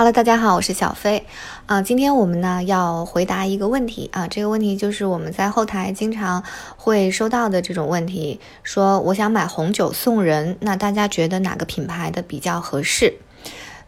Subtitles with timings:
[0.00, 1.26] Hello，大家好，我是小飞
[1.66, 1.82] 啊。
[1.82, 6.42] 今天我们呢要回答一个问题啊，这个问题就是我们在后台经常
[6.78, 13.12] 会收到的这种问题，说我想买红酒送人，那大家觉得哪个品牌的比较合适？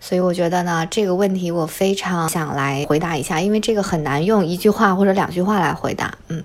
[0.05, 6.13] 所以我觉得呢，这个问题我非常想来回答一下，因为这个很难用一句话或者两句话来回答。
[6.27, 6.43] 嗯，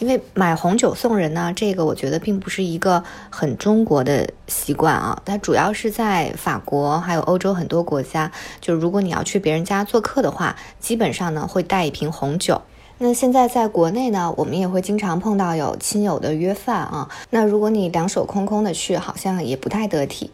[0.00, 12.60] 因为买红酒送人呢，这个我觉得并不是一个很中国的习惯啊，它主要是在法国还有欧洲很多国家，就如果你要去别人家做客的话，基本上呢会带一瓶红酒。
[12.98, 17.10] 那现在在国内呢，我们也会经常碰到有亲友的约饭啊。
[17.28, 20.30] 那如果你两手空空的去，好像也不太得体。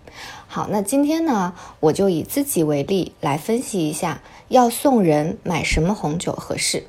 [0.46, 6.84] 好，那今天呢，我就以自己为例来分析一下，要送人买什么红酒合适。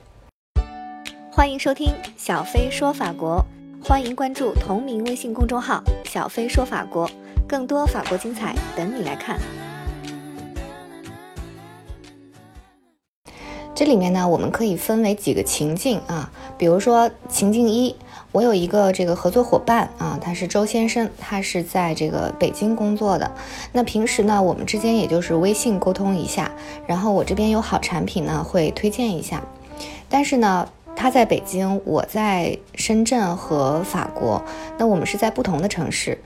[1.32, 3.44] 欢迎收听小飞说法国，
[3.84, 7.10] 欢迎关注同名微信公众号“小飞说法国”，
[7.50, 9.40] 更多法国精彩等你来看。
[13.84, 17.94] 这里面呢，我们可以分为几个情境啊，比如说情境一，
[18.32, 23.30] 我有一个这个合作伙伴啊，他是周先生，他是在这个北京工作的。
[23.74, 26.50] 那平时呢，我们之间也就是微信沟通一下，
[26.88, 29.44] 然后我这边有好产品呢，会推荐一下。
[30.08, 34.42] 但是呢，他在北京，我在深圳和法国，
[34.78, 36.18] 那我们是在不同的城市。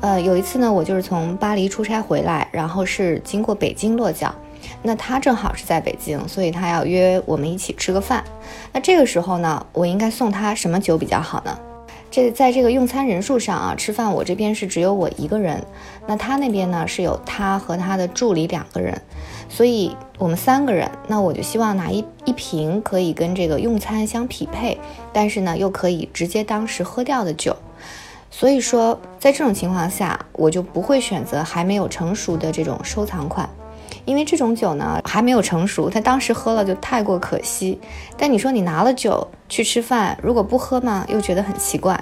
[0.00, 4.34] 呃，有一次呢，我就是从巴黎出差回来，然后是经过北京落脚。
[4.82, 8.22] 那他正好是在北京，所以他要约我们一起吃个饭。
[8.72, 11.58] 那这个时候呢，我应该送他什么酒比较好呢？
[12.08, 15.62] 这在这个用餐人数上啊，吃饭我这边是只有我一个人，
[16.06, 18.98] 那他那边呢是有他和他的助理两个人，
[19.48, 20.90] 所以我们三个人。
[21.08, 24.78] 那我就希望拿一一瓶可以跟这个用餐相匹配，
[25.12, 27.54] 但是呢又可以直接当时喝掉的酒。
[28.30, 33.48] 所以说，在这种情况下，我就不会选择还没有成熟的这种收藏款。
[34.04, 37.78] 因为这种酒呢还没有成熟，他当时喝了就太过可惜。
[38.16, 41.98] 但你说你拿了酒去吃饭，如果不喝嘛，又觉得很奇怪。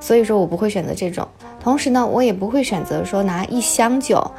[0.00, 1.26] 所以说我不会选择这种。
[1.60, 4.30] 同时呢，我也不会选择说拿一箱酒，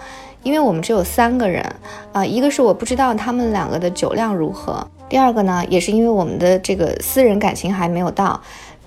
[0.42, 1.66] 因为我们只有三个人
[2.14, 2.26] 啊。
[2.26, 8.42] 一个是我不知道他们两个的酒量如何，第二个呢，也是因为我们的这个私人感情还没有到。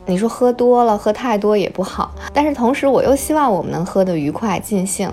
[0.04, 5.10] 你说喝多了，喝太多也不好，但是同时我又希望我们能喝得愉快尽兴，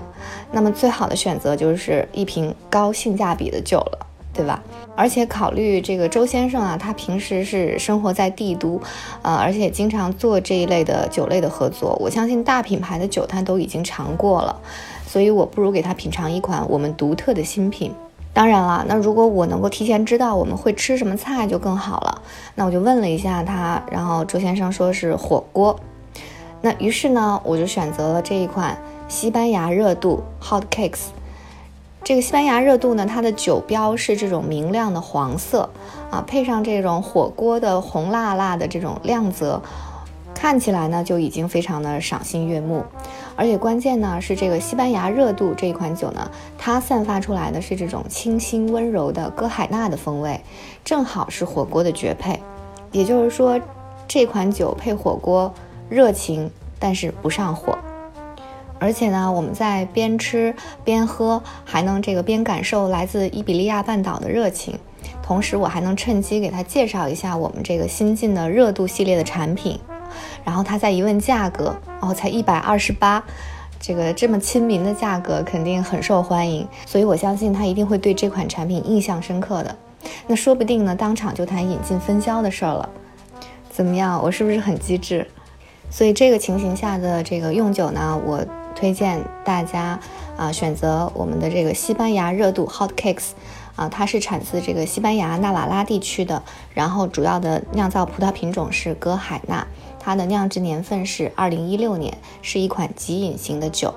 [0.50, 4.62] 那么最好的选择就是一瓶高性价比的酒了，对吧？
[4.96, 8.80] 而且考虑这个周先生啊，他平时是生活在帝都，
[9.22, 14.60] 呃，而且经常做这一类的酒类的合作，我相信大品牌的酒他都已经尝过了，
[15.06, 17.94] 所以我不如给他品尝一款我们独特的新品。
[18.32, 22.22] 当然了，那如果我能够提前知道我们会吃什么菜就更好了。
[22.54, 25.78] 那我就问了一下他，然后周先生说是火锅。
[26.62, 31.06] 那于是呢，我就选择了这一款西班牙热度 Hot Cakes。
[32.04, 35.68] 这个西班牙热度呢，它的酒标是这种明亮的黄色
[36.10, 39.60] 啊，配上这种火锅的红辣辣的这种亮泽。
[40.40, 42.82] 看起来呢就已经非常的赏心悦目，
[43.36, 50.40] 而且关键呢是这个西班牙热度这一款酒呢，它散发出来的是这种清新温柔的歌海纳的风味，
[50.82, 52.40] 正好是火锅的绝配。
[52.90, 53.60] 也就是说，
[54.08, 55.52] 这款酒配火锅，
[55.90, 57.76] 热情但是不上火。
[58.78, 64.78] 而且呢，我们在边吃边喝，还能这个边感受来自伊比利亚半岛的热情，
[65.22, 69.78] 同时我还能趁机给他介绍一下我们这个新进的热度系列的产品。
[70.44, 73.22] 然后他再一问价格，哦，才一百二十八，
[73.78, 79.76] 这个这么亲民的价格肯定很受欢迎，所以我相信他一定会对这款产品印象深刻的。
[80.26, 82.88] 那说不定呢，当场就谈引进分销的事儿了。
[83.70, 85.26] 怎么样，我是不是很机智？
[85.90, 88.44] 所以这个情形下的这个用酒呢，我
[88.74, 89.98] 推荐大家
[90.36, 93.30] 啊选择我们的这个西班牙热度 Hot Cakes。
[93.76, 96.42] 啊，它是产自这个西班牙纳瓦拉地区的，
[96.74, 99.66] 然后主要的酿造葡萄品种是歌海纳，
[100.00, 103.94] 它的酿制年份是二零一六年，是一款即饮型的酒。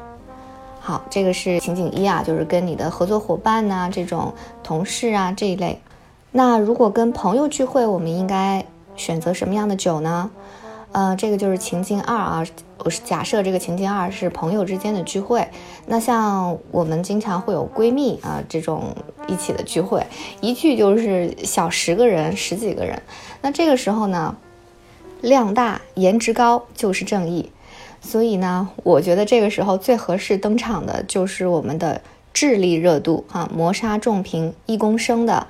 [0.80, 5.80] 好，这个是情景一啊，就是跟你的合作伙伴呐，这种同事啊这一类。
[6.31, 10.30] 那如果跟朋友聚会，我们应该选择什么样的酒呢？
[10.92, 12.45] 呃，这个就是情境二啊，
[12.80, 15.48] 我是假设这个情境二是朋友之间的聚会。
[15.88, 18.95] 那像我们经常会有闺蜜啊这种
[19.28, 20.06] 一起的聚会，
[20.39, 23.01] 一聚就是小十个人、十几个人。
[23.42, 24.36] 那这个时候呢，
[25.24, 27.52] 量大颜值高就是正义。
[28.00, 32.00] 所以呢，我觉得这个时候最合适登场的就是我们的
[32.31, 35.48] 智力热度哈，磨砂重瓶一公升的。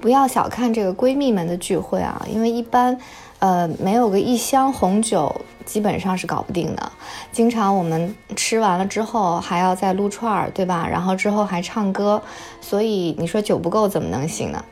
[0.00, 2.98] 不要小看这个闺蜜们的聚会啊，因为一般。
[3.40, 6.92] 呃，没有个一箱红酒基本上是搞不定的。
[7.30, 10.88] 经常我们吃完了之后还要再撸串儿，对吧？
[10.90, 12.22] 然后之后还唱歌，
[12.62, 14.64] 所以你说酒不够怎么能行呢？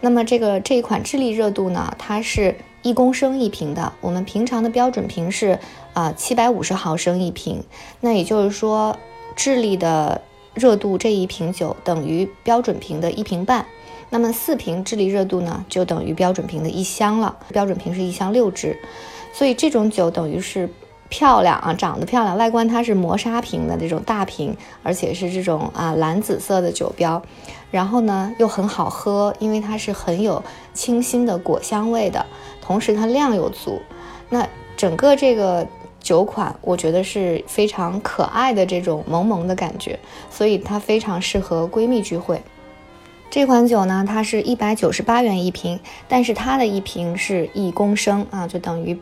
[0.00, 5.58] 那么这个这一款智利热度呢，它是一公升一瓶的，我们平常的标准瓶是
[5.94, 7.64] 啊七百五十毫升一瓶，
[8.00, 8.96] 那也就是说
[9.34, 10.20] 智利的
[10.52, 13.64] 热度这一瓶酒等于标准瓶的一瓶半。
[14.10, 17.34] 那么四瓶智利热度呢，就等于标准瓶的一箱了。
[17.48, 18.78] 标准瓶是一箱六支，
[19.32, 20.68] 所以这种酒等于是
[21.16, 27.22] 漂亮啊，长得漂亮，外观它是磨砂瓶的这种大瓶，而且是这种啊蓝紫色的酒标，
[27.70, 32.26] 然后呢又很好喝，因为它是很有清新的果香味的，
[32.60, 33.80] 同时它量又足。
[34.28, 34.44] 那
[34.76, 35.64] 整个这个
[36.00, 39.96] 酒款，我觉得是非常可爱的这种萌萌的感觉，
[40.28, 42.42] 所以它非常适合闺蜜聚会。
[43.30, 45.78] 这款酒呢，它是一百九十八元一瓶，
[46.08, 48.98] 但是它的一瓶是一公升啊，就等于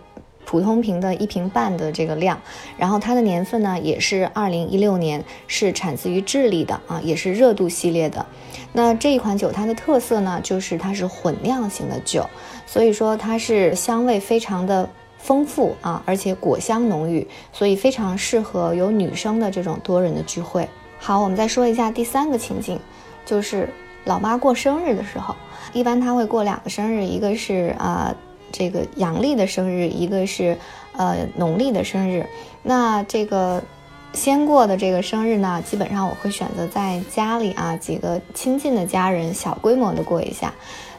[0.53, 2.39] 普通瓶的一瓶半的这个量。
[2.77, 8.27] 然后它的年份呢，也是二零一六年，是产自于智利的啊，也是热度系列的。
[8.75, 12.29] 那这一款酒它的特色呢，就是它是混酿型的酒，
[12.67, 20.69] 所以说它是香味非常的丰富啊，而且果香浓郁，所以非常适合有女生的这种多人的聚会。
[20.99, 22.79] 好，我们再说一下第三个情境，
[23.25, 23.67] 就是。
[24.05, 25.33] 老妈过生日的时候，
[25.73, 28.13] 一般她会过两个生日，一个是啊
[28.53, 30.57] 这个阳历的生日，一个是
[30.97, 32.27] 呃农历的生日。
[32.63, 33.63] 那这个
[34.13, 40.53] 先过的这个生日呢，基本上我会选择在家里啊几个亲近的家人小规模的过一下。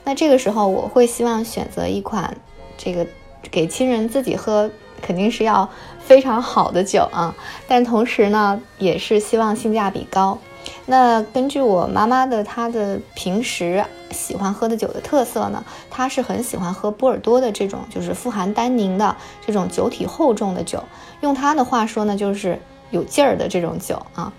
[0.03, 2.35] 那这个时候我会希望选择一款
[2.77, 3.07] 这个
[3.49, 4.69] 给亲人自己喝，
[5.01, 5.69] 肯定是要
[5.99, 7.33] 非常好的酒啊，
[7.67, 10.37] 但同时呢也是希望性价比高。
[10.85, 20.83] 那根据我妈妈的她的平时喜欢喝的酒的特色呢，他是很喜欢喝波尔多的这种就是富含单宁的这种酒体厚重的酒，
[21.21, 22.61] 用他的话说呢，就是
[22.91, 24.31] 有劲儿的这种酒啊。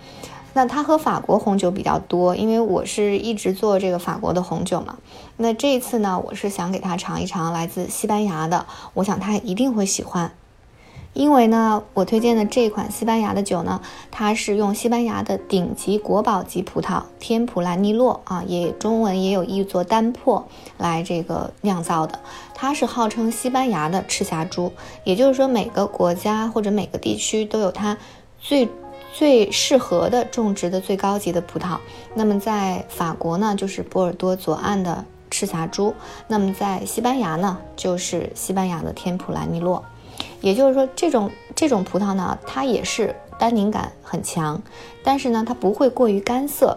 [0.57, 4.97] 那他喝法国红酒比较多，因为我是一直做这个法国的红酒嘛。
[5.37, 10.31] 那这一次呢，我是想给他尝一尝来自西班牙的，我想他一定会喜欢。
[11.15, 13.81] 因为呢，我推荐的这款西班牙的酒呢，
[14.11, 20.47] 它是用西班牙的顶级国宝级葡萄天普兰尼洛啊，也中文也有译作丹珀
[20.77, 22.19] 来这个酿造的。
[22.53, 24.73] 它是号称西班牙的赤霞珠，
[25.05, 27.97] 也就是说每个国家或者每个地区都有它
[28.41, 28.69] 最
[29.13, 31.79] 最适合的种植的最高级的葡萄。
[32.15, 35.95] 那么在法国呢，就是波尔多左岸的赤霞珠；
[36.27, 39.85] 那么在西班牙呢，就是西班牙的天普兰尼洛。
[40.45, 44.61] 也就是说，这种这种葡萄呢，它也是单宁感很强，
[45.03, 46.77] 但是呢，它不会过于干涩，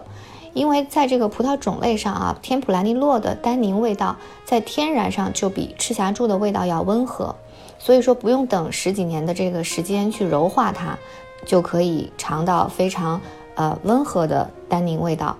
[0.54, 4.16] 因为在这个葡萄种类上啊，天普兰尼洛的单宁味道
[4.46, 7.36] 在天然上就比赤霞珠的味道要温和，
[7.78, 10.96] 所以说不用等十几年的这个时间去柔化它，
[11.44, 13.20] 就可以尝到非常
[13.54, 15.36] 呃温和的单宁味道。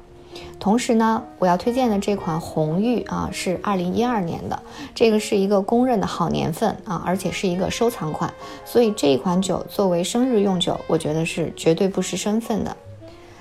[0.60, 4.60] 同时呢，我要推荐的这款红玉啊，是二零一二年的，
[4.94, 8.32] 这个是一个公认的好年份啊，而且是一个收藏款，
[8.64, 12.76] 所以这一款酒作为生日用酒，我觉得是绝对不失身份的。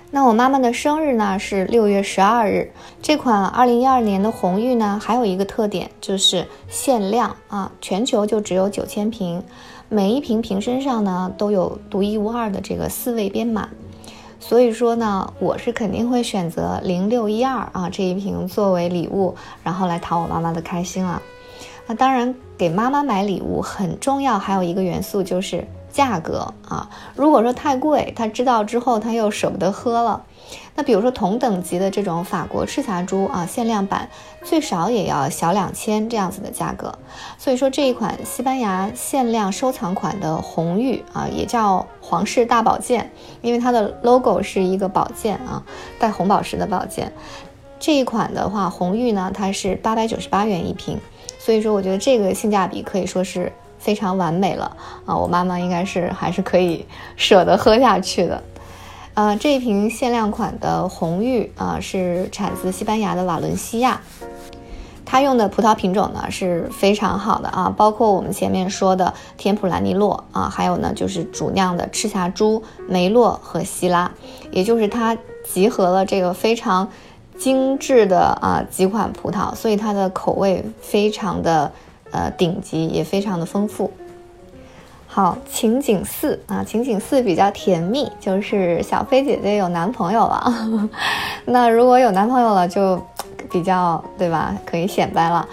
[0.10, 2.72] 那我妈妈的生日呢是六月十二日，
[3.02, 9.44] 这款二零一二年的红玉呢，还有一个特点就是限量啊，全球就只有九千瓶，
[9.90, 13.68] 每一瓶瓶身上呢都有独一无二的这个四位编码。
[14.40, 21.22] 所以说呢，我是肯定会选择零六一二啊这一瓶作为礼物，然后来讨我妈妈的开心了。
[21.86, 26.90] 那当然，给妈妈买礼物很重要，还有一个元素就是价格啊。
[27.16, 30.24] 如果说太贵，他知道之后他又舍不得喝了。
[30.76, 34.10] 那比如说同等级的这种法国赤霞珠啊，限量版
[34.44, 36.98] 最少也要小两千这样子的价格。
[37.38, 45.64] 所以说这一款西班牙限量收藏款的红玉啊，也叫皇室大宝剑，因为它的 logo 是一个宝剑啊，
[46.00, 47.12] 带红宝石的宝剑。
[47.80, 51.00] 这一款的话，红玉呢，它是八百九十八元一瓶。
[51.40, 53.52] 所以说，我觉得这个性价比可以说是
[53.88, 54.76] 非常完美了
[55.06, 55.16] 啊！
[55.16, 58.44] 我妈妈应该是还是可以 舍得喝下去的。
[59.14, 64.02] 呃，这一瓶限量款的红玉啊，是产自西班牙的瓦伦西亚，
[65.06, 74.12] 它用的葡萄品种呢是非常好的啊，包括我们前面说的天普兰尼洛啊，还有呢就是主酿的赤霞珠、梅洛和希拉，
[74.52, 76.90] 也就是它集合了这个非常
[77.38, 81.72] 精致的啊几款葡萄，所以它的口味非常的
[82.12, 83.92] 呃顶级，也非常的丰富。
[85.08, 90.90] 好，情景四啊，情景四比较甜蜜，就是小飞姐姐有男朋友了。
[91.46, 93.02] 那如果有男朋友了，就
[93.50, 95.48] 比较对吧，可以显摆了。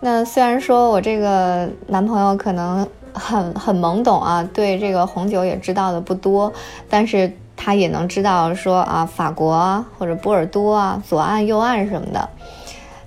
[0.00, 6.52] 那虽然说我这个男朋友可能很很懵懂啊，对这个红酒也知道的不多，
[6.88, 12.28] 但是他也能知道说啊，法国或者波尔多啊，左岸右岸什么的。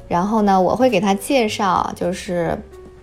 [0.10, 2.62] 然后呢，我会给他介绍，就是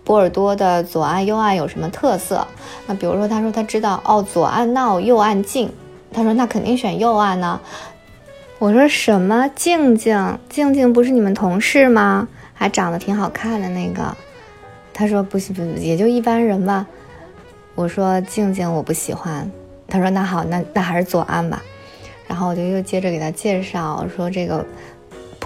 [0.08, 2.46] 波尔多的左岸右岸有什么特色。
[2.86, 5.70] 那比如说，他说他知道哦，左岸闹，右岸静。
[6.10, 7.60] 他说那肯定选右岸呢。
[8.58, 12.26] 我说什么静静静静不是你们同事吗？
[12.54, 14.16] 还长得挺好看的那个。
[14.94, 16.86] 他说不行不行，也就一般人吧。
[17.74, 19.48] 我说静静我不喜欢。
[19.88, 21.62] 他说那好，那那还是左岸吧。
[22.26, 24.64] 然后我就又接着给他介绍说这个。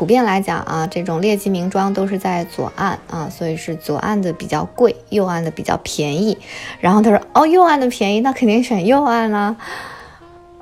[0.03, 6.37] 普遍来讲啊，这种劣迹名庄都是在左岸啊，所以是左岸的比较贵，右岸的比较便宜。
[6.81, 9.55] 然后他说：“哦，右岸的便宜，那肯定选右岸啦。”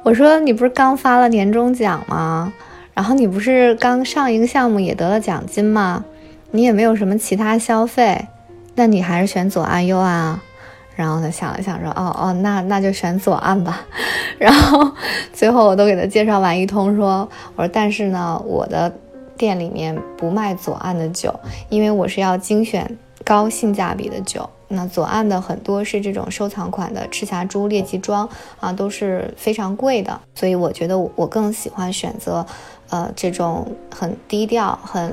[0.05, 2.53] 我说：“你不是刚发了年终奖吗？
[2.93, 6.05] 然后你不是刚上一个项目也得了奖金吗？
[6.51, 8.27] 你也没有什么其他消费，
[8.75, 10.43] 那你还是选左岸右岸啊？”
[10.95, 13.87] 然后他想了想说：“哦哦，那那就选左岸吧。
[14.37, 14.93] ”然后
[15.33, 18.93] 最后我都给他介绍完一通，说：“我说但是呢，我的。”
[19.41, 21.35] 店里面不卖左岸的酒，
[21.71, 24.47] 因为我是要精选高性价比的酒。
[24.69, 28.29] 那左岸的很多是这种收藏款的赤霞珠、列级庄
[28.61, 30.21] 啊，都是非常贵的。
[30.35, 32.45] 所以我觉得我更喜欢选择，
[32.91, 35.11] 呃，这种很低调、很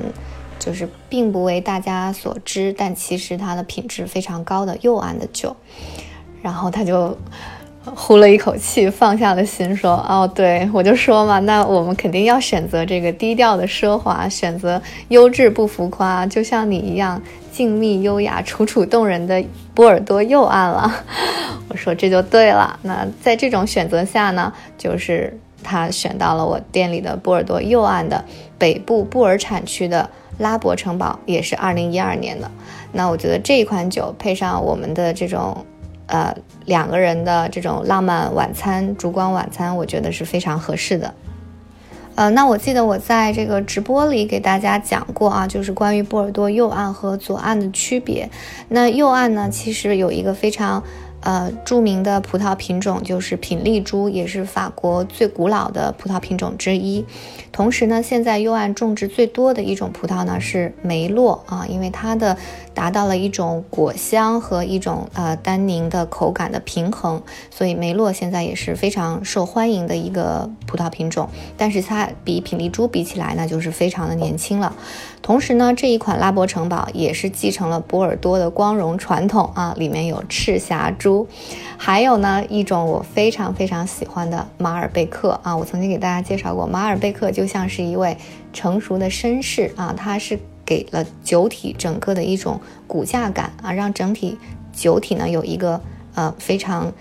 [0.60, 5.55] 就是并不为大家所知，但其实它的品质非常高的右岸的酒。
[6.41, 7.17] 然后他就。
[7.96, 20.91] 呼了一口气，放下了心，说：“哦，对我就说嘛，那我们肯定要选择这个低调的奢华，选择优质不浮夸，就像你一样静谧优雅、楚楚动人的波尔多右岸了。”
[21.70, 28.24] 我说：“这就对了。”那在这种选择下呢，就是他选到了我店里的波尔多右岸的
[28.58, 32.50] 北部布尔产区的拉伯城堡，也是二零一二年的。
[32.91, 35.65] 那我觉得这一款酒配上我们的这种。
[36.08, 36.36] 呃，
[36.66, 41.14] 两个人的这种浪漫晚餐、烛光晚餐，我觉得是非常合适的。
[42.16, 48.30] 呃，那我记得我在这个直播里给大家讲过啊，就是关于波尔多右岸和左岸的区别。
[48.70, 50.84] 那右岸呢，其实有一个非常。
[51.22, 57.04] 呃，著名的葡萄品种就是品丽珠，也是法国最古老的葡萄品种之一。
[57.58, 62.38] 同时呢，现在右岸种植最多的一种葡萄呢是梅洛啊，因为它的
[62.76, 71.28] 达到了一种果香和一种呃单宁的口感的平衡，所以梅洛现在也是非常受欢迎的一个葡萄品种。
[71.58, 74.76] 但是它比品丽珠比起来呢，就是非常的年轻了。
[75.24, 81.28] 同时呢，这一款拉伯城堡也是继承了波尔多的光荣传统啊，里面有赤霞珠，
[81.76, 88.18] 还有呢一种我非常非常喜欢的马尔贝克啊，我曾经给大家介绍过，马尔贝克就像是一位
[88.51, 94.38] 成熟的绅士啊，他是给了酒体整个的一种骨架感啊，让整体
[94.74, 95.82] 酒体呢有一个
[96.13, 96.92] 呃非常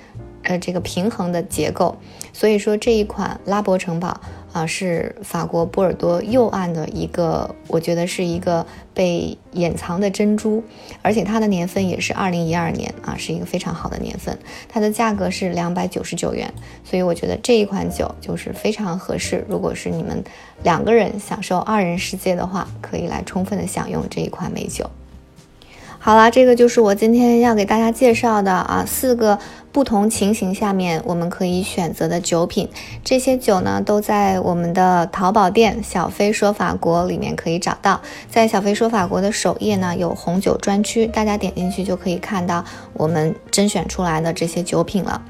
[0.44, 1.96] 呃这个平衡的结构，
[2.32, 4.20] 所以说这一款拉伯城堡。
[4.56, 10.64] 啊，是法国波尔多右岸的一个，我觉得是一个被掩藏的珍珠，
[11.02, 14.38] 而且它的年份也是二零一二年啊，是一个非常好的年份。
[14.66, 16.50] 它的价格是两百九十九元，
[16.84, 19.44] 所以我觉得这一款酒就是非常合适。
[19.46, 20.24] 如果是你们
[20.62, 24.88] 两个人享受二人世界的话，可以来充分的享用这一款美酒。
[25.98, 29.36] 好啦，这个就是我今天要给大家介绍的啊，四个
[29.76, 32.66] 不同情形下面我们可以选择的酒品。
[33.04, 38.00] 这些酒呢，都在我们的淘宝店“小飞说法国”里面可以找到。
[38.30, 42.64] 在“小飞说法国”的首页呢，有红酒专区，大家点进去就可以看到
[42.94, 45.20] 我们甄选出来的这些酒品了。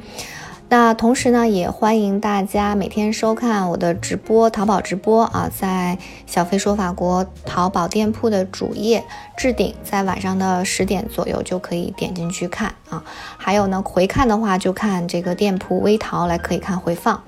[0.68, 5.96] 那同时呢，也欢迎大家每天收看我的直播，淘宝直播啊，在
[6.26, 9.04] 小飞说法国淘宝店铺的主页
[9.37, 13.04] 置顶，在晚上的十点左右就可以点进去看啊。
[13.37, 17.23] 还有呢，回看的话就看这个店铺微淘来可以看回放。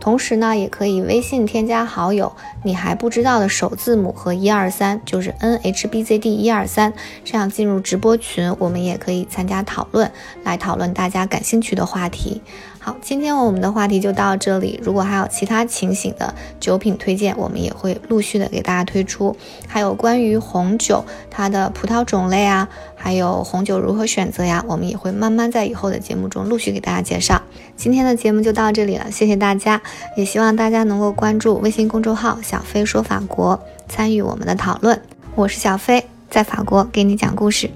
[0.00, 2.32] 同时呢，也可以微信添加好友，
[2.64, 10.10] 你还不知道的首字母和一二三，就是 N H B Z D 一二三，这样进入直播群，我们也可以参加讨论，
[10.42, 12.40] 来讨论大家感兴趣的话题。
[12.88, 14.80] 好，今天我们的话题就到这里。
[14.82, 19.36] 如果还有其他情形的酒品推荐，我们也会陆续的给大家推出。
[19.66, 22.66] 还有关于红酒它的葡萄种类啊，
[22.96, 27.42] 还有红酒如何选择呀，我们也会慢慢在以后的节目中陆续给大家介绍。
[27.76, 29.82] 今天的节目就到这里了，谢谢大家，
[30.16, 34.98] 也希望大家能够关注微信公众号“小飞说法国”，参与我们的讨论。
[35.34, 37.68] 我是小飞，在法国给你讲故事。